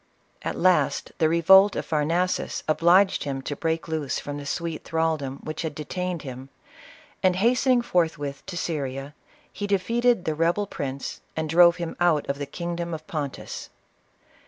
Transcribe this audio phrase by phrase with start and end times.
[0.41, 5.41] At last, the revolt of Pharnaces obliged him to break loose from the sweet thraldom
[5.43, 6.49] which had detained him,
[7.21, 9.13] and hastening forthwith to Syria,
[9.53, 13.69] he defeated the rebel prince, and drove him out of the kingdom of Pontus.